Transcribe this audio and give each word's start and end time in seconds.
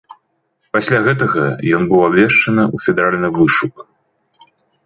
Пасля 0.77 1.01
гэтага 1.07 1.43
ён 1.79 1.85
быў 1.91 2.01
абвешчаны 2.07 2.63
ў 2.75 2.87
федэральны 2.87 3.29
вышук. 3.37 3.75